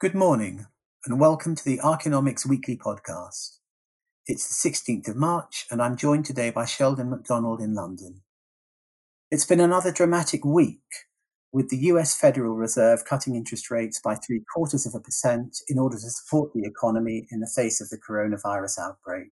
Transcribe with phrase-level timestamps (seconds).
[0.00, 0.66] Good morning,
[1.06, 3.58] and welcome to the Archinomics Weekly Podcast.
[4.28, 8.20] It's the 16th of March, and I'm joined today by Sheldon MacDonald in London.
[9.32, 10.84] It's been another dramatic week,
[11.50, 15.80] with the US Federal Reserve cutting interest rates by three quarters of a percent in
[15.80, 19.30] order to support the economy in the face of the coronavirus outbreak.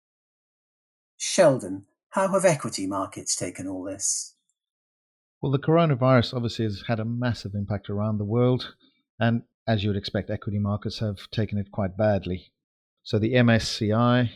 [1.16, 4.34] Sheldon, how have equity markets taken all this?
[5.44, 8.74] Well, the coronavirus obviously has had a massive impact around the world,
[9.20, 12.52] and as you would expect, equity markets have taken it quite badly.
[13.04, 14.30] So the MSCI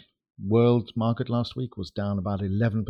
[0.43, 2.85] world market last week was down about 11%.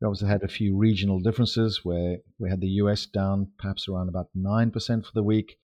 [0.00, 4.08] We obviously had a few regional differences where we had the US down perhaps around
[4.08, 4.72] about 9%
[5.04, 5.58] for the week.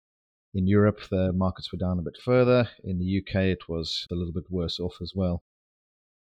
[0.55, 2.69] In Europe, the markets were down a bit further.
[2.83, 5.45] In the UK, it was a little bit worse off as well.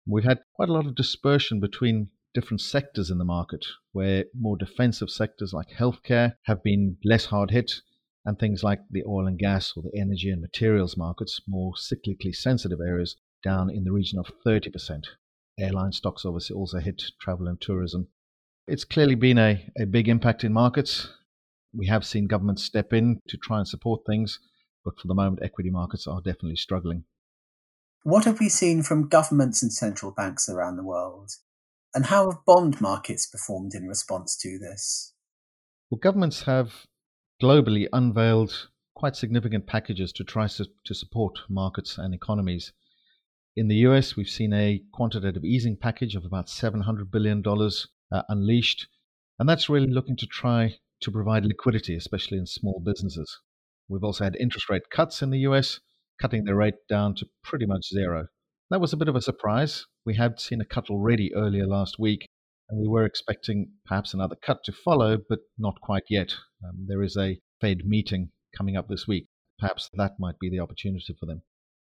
[0.06, 4.56] We've had quite a lot of dispersion between different sectors in the market, where more
[4.56, 7.80] defensive sectors like healthcare have been less hard hit,
[8.24, 12.34] and things like the oil and gas or the energy and materials markets, more cyclically
[12.34, 15.04] sensitive areas, down in the region of 30%.
[15.58, 18.08] Airline stocks obviously also hit travel and tourism.
[18.66, 21.08] It's clearly been a, a big impact in markets.
[21.72, 24.38] We have seen governments step in to try and support things,
[24.84, 27.04] but for the moment, equity markets are definitely struggling.
[28.02, 31.32] What have we seen from governments and central banks around the world?
[31.94, 35.12] And how have bond markets performed in response to this?
[35.90, 36.86] Well, governments have
[37.40, 42.72] globally unveiled quite significant packages to try to support markets and economies.
[43.56, 48.86] In the US, we've seen a quantitative easing package of about $700 billion uh, unleashed,
[49.38, 53.38] and that's really looking to try to provide liquidity, especially in small businesses.
[53.88, 55.80] We've also had interest rate cuts in the US,
[56.20, 58.26] cutting the rate down to pretty much zero.
[58.68, 59.86] That was a bit of a surprise.
[60.04, 62.26] We had seen a cut already earlier last week,
[62.68, 66.34] and we were expecting perhaps another cut to follow, but not quite yet.
[66.64, 69.28] Um, there is a Fed meeting coming up this week.
[69.58, 71.42] Perhaps that might be the opportunity for them.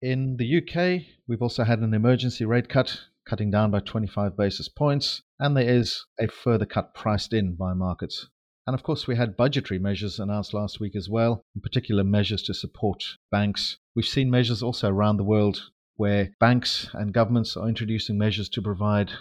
[0.01, 4.69] In the UK, we've also had an emergency rate cut, cutting down by 25 basis
[4.69, 8.27] points, and there is a further cut priced in by markets.
[8.67, 12.43] And of course, we had budgetary measures announced last week as well, in particular measures
[12.43, 13.77] to support banks.
[13.95, 18.61] We've seen measures also around the world where banks and governments are introducing measures to
[18.61, 19.11] provide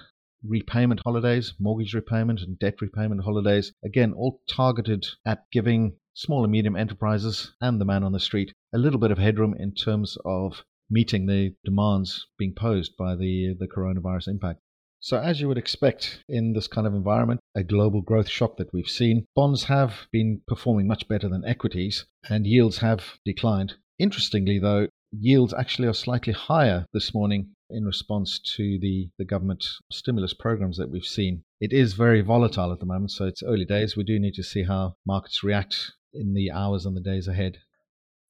[0.43, 3.73] repayment holidays, mortgage repayment, and debt repayment holidays.
[3.85, 8.53] Again, all targeted at giving small and medium enterprises and the man on the street
[8.73, 13.55] a little bit of headroom in terms of meeting the demands being posed by the,
[13.59, 14.61] the coronavirus impact.
[15.01, 18.73] So, as you would expect in this kind of environment, a global growth shock that
[18.73, 23.75] we've seen, bonds have been performing much better than equities and yields have declined.
[23.99, 29.65] Interestingly, though, yields actually are slightly higher this morning in response to the, the government
[29.91, 31.43] stimulus programs that we've seen.
[31.61, 33.97] It is very volatile at the moment, so it's early days.
[33.97, 37.59] We do need to see how markets react in the hours and the days ahead.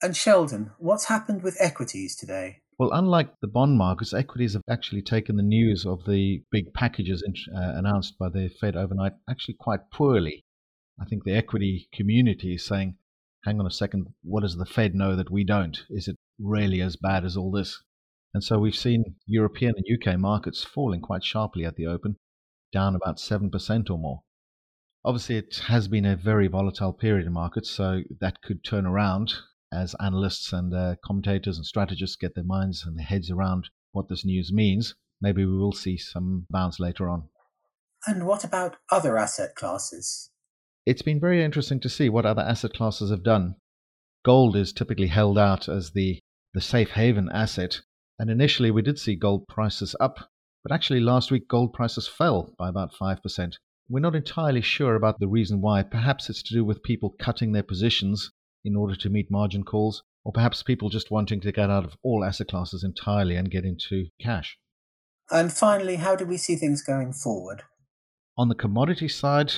[0.03, 2.63] And Sheldon, what's happened with equities today?
[2.79, 7.23] Well, unlike the bond markets, equities have actually taken the news of the big packages
[7.25, 10.45] uh, announced by the Fed overnight actually quite poorly.
[11.01, 12.97] I think the equity community is saying,
[13.45, 15.85] hang on a second, what does the Fed know that we don't?
[15.89, 17.83] Is it really as bad as all this?
[18.37, 22.17] And so we've seen European and UK markets falling quite sharply at the open,
[22.71, 23.51] down about 7%
[23.89, 24.25] or more.
[25.03, 29.33] Obviously, it has been a very volatile period in markets, so that could turn around
[29.73, 34.11] as analysts and uh, commentators and strategists get their minds and their heads around what
[34.11, 34.95] this news means.
[35.19, 37.31] Maybe we will see some bounce later on.
[38.07, 40.29] And what about other asset classes?
[40.85, 43.55] It's been very interesting to see what other asset classes have done.
[44.27, 46.19] Gold is typically held out as the,
[46.53, 47.81] the safe haven asset
[48.19, 50.31] and initially, we did see gold prices up,
[50.63, 53.55] but actually last week gold prices fell by about 5%.
[53.89, 55.83] We're not entirely sure about the reason why.
[55.83, 58.31] Perhaps it's to do with people cutting their positions
[58.65, 61.97] in order to meet margin calls, or perhaps people just wanting to get out of
[62.03, 64.59] all asset classes entirely and get into cash.
[65.31, 67.63] And finally, how do we see things going forward?
[68.37, 69.53] On the commodity side,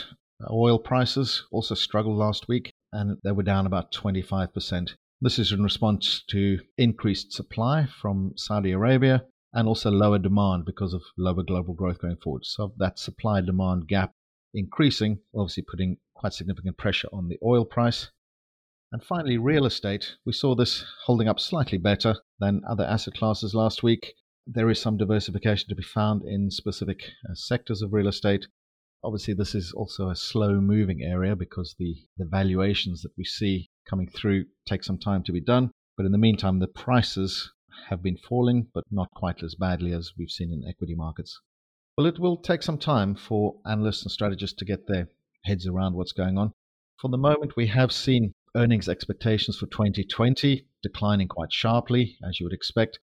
[0.51, 4.95] oil prices also struggled last week and they were down about 25%.
[5.21, 10.95] This is in response to increased supply from Saudi Arabia and also lower demand because
[10.95, 12.45] of lower global growth going forward.
[12.45, 14.15] So that supply demand gap
[14.55, 18.13] increasing, obviously putting quite significant pressure on the oil price.
[18.93, 20.15] And finally, real estate.
[20.25, 24.15] We saw this holding up slightly better than other asset classes last week.
[24.47, 28.47] There is some diversification to be found in specific uh, sectors of real estate.
[29.03, 33.71] Obviously, this is also a slow moving area because the, the valuations that we see
[33.89, 35.71] coming through take some time to be done.
[35.97, 37.53] But in the meantime, the prices
[37.89, 41.41] have been falling, but not quite as badly as we've seen in equity markets.
[41.97, 45.09] Well, it will take some time for analysts and strategists to get their
[45.45, 46.53] heads around what's going on.
[47.01, 52.47] For the moment, we have seen earnings expectations for 2020 declining quite sharply, as you
[52.47, 52.99] would expect.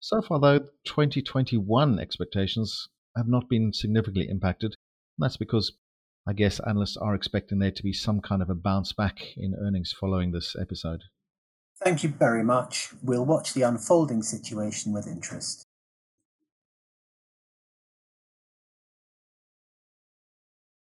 [0.00, 4.74] So far, though, 2021 expectations have not been significantly impacted.
[5.18, 5.72] That's because
[6.26, 9.54] I guess analysts are expecting there to be some kind of a bounce back in
[9.54, 11.02] earnings following this episode.
[11.82, 12.90] Thank you very much.
[13.02, 15.66] We'll watch the unfolding situation with interest.